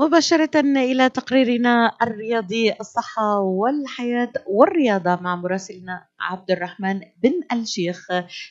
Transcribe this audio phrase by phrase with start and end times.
[0.00, 8.06] مباشرة إلى تقريرنا الرياضي الصحة والحياة والرياضة مع مراسلنا عبد الرحمن بن الشيخ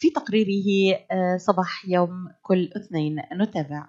[0.00, 3.22] في تقريره آه، صباح يوم كل اثنين.
[3.32, 3.86] نتابع.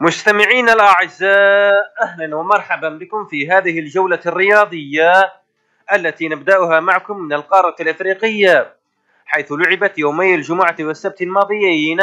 [0.00, 5.12] مستمعينا الأعزاء أهلا ومرحبا بكم في هذه الجولة الرياضية
[5.92, 8.76] التي نبدأها معكم من القارة الأفريقية
[9.26, 12.00] حيث لعبت يومي الجمعة والسبت الماضيين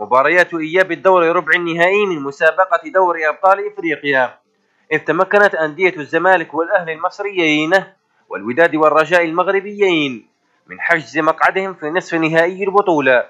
[0.00, 4.38] مباريات إياب الدور ربع النهائي من مسابقة دوري أبطال إفريقيا.
[4.92, 7.84] إذ تمكنت أندية الزمالك والأهلي المصريين
[8.28, 10.26] والوداد والرجاء المغربيين
[10.66, 13.24] من حجز مقعدهم في نصف نهائي البطولة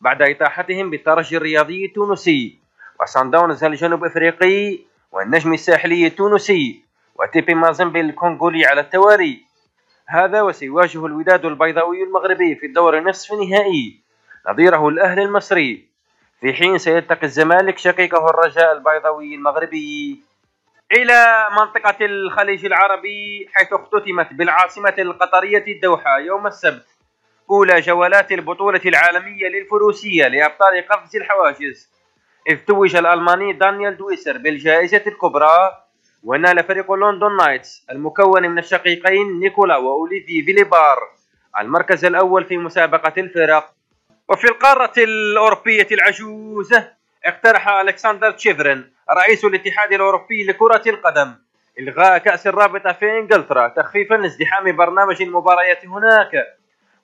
[0.00, 2.58] بعد إطاحتهم بالترجي الرياضي التونسي
[3.00, 4.78] وصن داونز الجنوب إفريقي
[5.12, 6.82] والنجم الساحلي التونسي
[7.14, 9.42] وتيبي مازمبي الكونغولي على التوالي.
[10.06, 14.00] هذا وسيواجه الوداد البيضاوي المغربي في الدور النصف النهائي
[14.48, 15.91] نظيره الأهلي المصري.
[16.42, 20.22] في حين سيلتقي الزمالك شقيقه الرجاء البيضاوي المغربي
[20.92, 26.86] إلى منطقة الخليج العربي حيث اختتمت بالعاصمة القطرية الدوحة يوم السبت
[27.50, 31.90] أولى جولات البطولة العالمية للفروسية لأبطال قفز الحواجز.
[32.48, 35.84] إذ توج الألماني دانيال دويسر بالجائزة الكبرى
[36.24, 40.98] ونال فريق لندن نايتس المكون من الشقيقين نيكولا وأوليفي فيليبار
[41.58, 43.74] المركز الأول في مسابقة الفرق.
[44.32, 46.92] وفي القارة الأوروبية العجوزة
[47.24, 51.34] اقترح ألكسندر تشيفرن رئيس الاتحاد الأوروبي لكرة القدم
[51.78, 56.30] إلغاء كأس الرابطة في إنجلترا تخفيفا لازدحام برنامج المباريات هناك.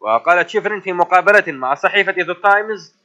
[0.01, 2.97] وقال تشيفرن في مقابلة مع صحيفة ذا تايمز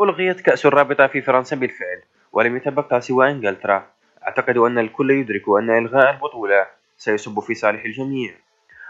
[0.00, 3.86] ألغيت كأس الرابطة في فرنسا بالفعل ولم يتبقى سوى إنجلترا.
[4.26, 6.66] أعتقد أن الكل يدرك أن إلغاء البطولة
[6.96, 8.34] سيصب في صالح الجميع.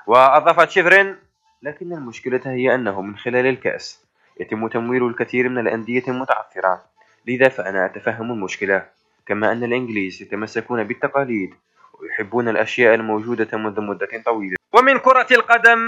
[0.06, 1.16] وأضاف تشيفرين
[1.62, 4.07] لكن المشكلة هي أنه من خلال الكأس
[4.40, 6.82] يتم تمويل الكثير من الأندية المتعثرة.
[7.26, 8.86] لذا فأنا أتفهم المشكلة.
[9.26, 11.54] كما أن الإنجليز يتمسكون بالتقاليد
[12.00, 14.56] ويحبون الأشياء الموجودة منذ مدة طويلة.
[14.72, 15.78] ومن كرة القدم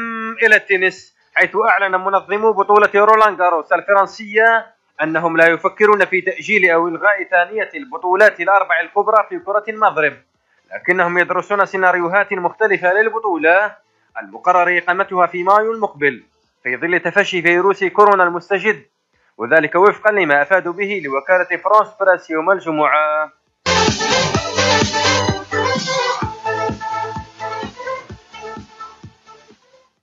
[0.42, 4.66] إلى التنس حيث أعلن منظمو بطولة رولان جاروس الفرنسية
[5.02, 10.16] أنهم لا يفكرون في تأجيل أو إلغاء ثانية البطولات الأربع الكبرى في كرة المضرب
[10.74, 13.76] لكنهم يدرسون سيناريوهات مختلفة للبطولة
[14.22, 16.22] المقرر إقامتها في مايو المقبل.
[16.62, 18.82] في ظل تفشي فيروس كورونا المستجد
[19.38, 23.32] وذلك وفقا لما أفادوا به لوكالة فرانس براس يوم الجمعة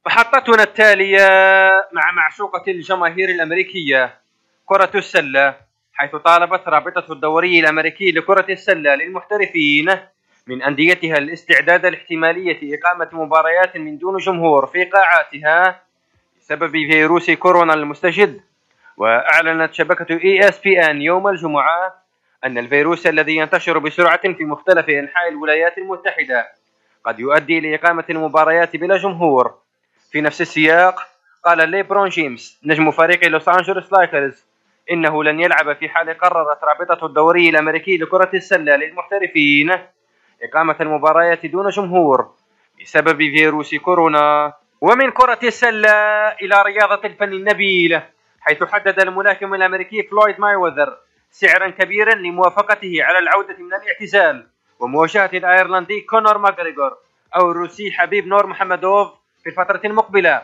[0.05, 1.27] محطتنا التالية
[1.93, 4.15] مع معشوقة الجماهير الأمريكية
[4.65, 5.55] كرة السلة
[5.93, 9.95] حيث طالبت رابطة الدوري الأمريكي لكرة السلة للمحترفين
[10.47, 15.86] من أنديتها الاستعداد لاحتمالية إقامة مباريات من دون جمهور في قاعاتها
[16.47, 18.41] بسبب فيروس كورونا المستجد.
[18.97, 21.93] وأعلنت شبكة ESPN يوم الجمعة
[22.43, 26.47] أن الفيروس الذي ينتشر بسرعة في مختلف أنحاء الولايات المتحدة
[27.03, 29.53] قد يؤدي لإقامة المباريات بلا جمهور.
[30.11, 30.99] في نفس السياق
[31.45, 34.45] قال ليبرون جيمس نجم فريق لوس أنجلوس لايكرز
[34.91, 39.77] إنه لن يلعب في حال قررت رابطة الدوري الأمريكي لكرة السلة للمحترفين
[40.43, 42.31] إقامة المباريات دون جمهور
[42.81, 44.53] بسبب فيروس كورونا.
[44.81, 45.91] ومن كرة السلة
[46.41, 48.01] إلى رياضة الفن النبيل
[48.41, 50.97] حيث حدد الملاكم الأمريكي فلويد مايوذر
[51.31, 54.47] سعرا كبيرا لموافقته على العودة من الاعتزال
[54.79, 56.97] ومواجهة الأيرلندي كونور ماغريغور
[57.35, 59.07] أو الروسي حبيب نور محمدوف
[59.43, 60.41] في الفترة المقبلة.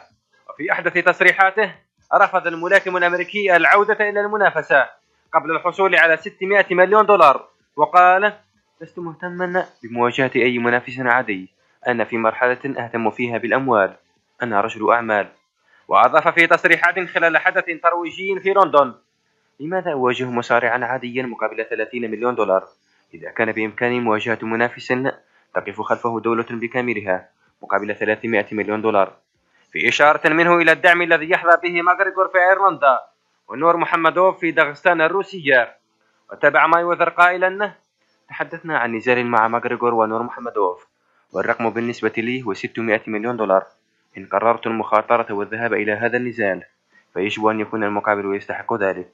[0.49, 1.75] وفي أحدث تصريحاته
[2.13, 4.89] رفض الملاكم الأمريكي العودة إلى المنافسة
[5.33, 8.33] قبل الحصول على 600 مليون دولار وقال
[8.81, 11.49] لست مهتما بمواجهة أي منافس عادي
[11.87, 13.95] أنا في مرحلة أهتم فيها بالأموال.
[14.41, 15.27] أنا رجل أعمال
[15.87, 18.93] وأضاف في تصريحات خلال حدث ترويجي في لندن.
[19.59, 22.63] لماذا أواجه مصارعا عاديا مقابل 30 مليون دولار؟
[23.13, 24.93] إذا كان بإمكاني مواجهة منافس
[25.55, 27.29] تقف خلفه دولة بكاملها
[27.61, 29.13] مقابل 300 مليون دولار.
[29.71, 32.99] في إشارة منه إلى الدعم الذي يحظى به ماغريغور في أيرلندا
[33.47, 35.77] ونور محمدوف في داغستان الروسية.
[36.31, 37.73] وتابع مايوذر قائلا
[38.29, 40.87] تحدثنا عن نزال مع ماغريغور ونور محمدوف
[41.33, 43.65] والرقم بالنسبة لي هو 600 مليون دولار.
[44.17, 46.63] إن قررت المخاطرة والذهاب إلى هذا النزال
[47.13, 49.07] فيجب أن يكون المقابل يستحق ذلك.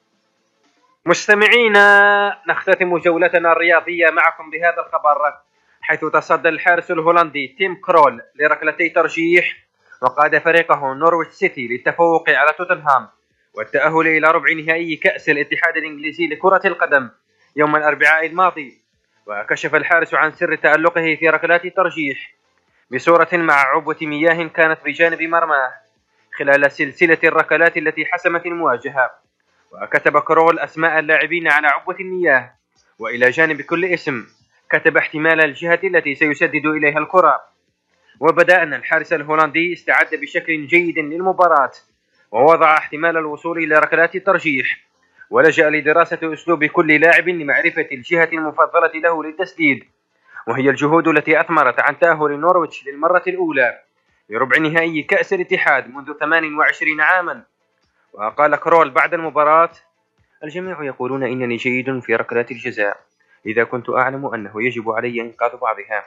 [1.05, 5.33] مستمعينا نختتم جولتنا الرياضية معكم بهذا الخبر
[5.81, 9.57] حيث تصدى الحارس الهولندي تيم كرول لركلتي ترجيح
[10.01, 13.07] وقاد فريقه نورويتش سيتي للتفوق على توتنهام
[13.53, 17.09] والتأهل إلى ربع نهائي كأس الاتحاد الإنجليزي لكرة القدم
[17.55, 18.77] يوم الأربعاء الماضي.
[19.27, 22.33] وكشف الحارس عن سر تألقه في ركلات الترجيح
[22.91, 25.71] بصورة مع عبوة مياه كانت بجانب مرماه
[26.37, 29.11] خلال سلسلة الركلات التي حسمت المواجهة.
[29.71, 32.53] وكتب كرول أسماء اللاعبين على عبوة المياه.
[32.99, 34.27] وإلى جانب كل اسم
[34.71, 37.41] كتب احتمال الجهة التي سيسدد إليها الكرة.
[38.19, 41.71] وبدا أن الحارس الهولندي استعد بشكل جيد للمباراة.
[42.31, 44.79] ووضع احتمال الوصول إلى ركلات الترجيح.
[45.29, 49.83] ولجأ لدراسة أسلوب كل لاعب لمعرفة الجهة المفضلة له للتسديد.
[50.49, 53.79] وهي الجهود التي أثمرت عن تأهل نورويتش للمرة الأولى
[54.29, 57.43] لربع نهائي كأس الاتحاد منذ 28 عاما.
[58.13, 59.71] وقال كرول بعد المباراة
[60.43, 62.97] الجميع يقولون إنني جيد في ركلات الجزاء
[63.45, 66.05] إذا كنت أعلم أنه يجب علي إنقاذ بعضها.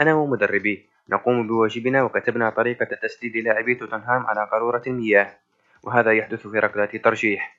[0.00, 5.36] أنا ومدربي نقوم بواجبنا وكتبنا طريقة تسديد لاعبي توتنهام على قارورة المياه
[5.82, 7.58] وهذا يحدث في ركلات ترجيح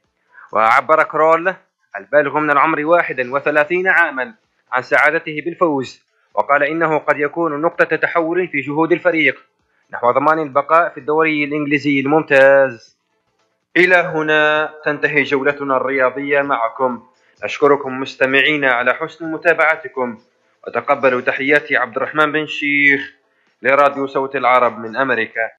[0.52, 1.56] وعبر كرول
[1.96, 4.34] البالغ من العمر 31 عاما
[4.72, 6.09] عن سعادته بالفوز.
[6.34, 9.46] وقال إنه قد يكون نقطة تحول في جهود الفريق
[9.94, 12.98] نحو ضمان البقاء في الدوري الإنجليزي الممتاز.
[13.78, 17.04] إلى هنا تنتهي جولتنا الرياضية معكم.
[17.44, 20.18] أشكركم مستمعينا على حسن متابعتكم.
[20.68, 23.14] وتقبلوا تحياتي عبد الرحمن بن شيخ
[23.62, 25.48] لراديو صوت العرب من أمريكا.